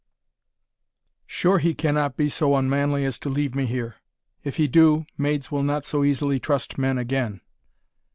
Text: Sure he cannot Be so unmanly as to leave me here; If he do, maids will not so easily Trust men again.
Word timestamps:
Sure 1.27 1.59
he 1.59 1.75
cannot 1.75 2.17
Be 2.17 2.27
so 2.27 2.55
unmanly 2.55 3.05
as 3.05 3.19
to 3.19 3.29
leave 3.29 3.53
me 3.53 3.67
here; 3.67 3.97
If 4.43 4.55
he 4.57 4.67
do, 4.67 5.05
maids 5.15 5.51
will 5.51 5.61
not 5.61 5.85
so 5.85 6.03
easily 6.03 6.39
Trust 6.39 6.79
men 6.79 6.97
again. 6.97 7.41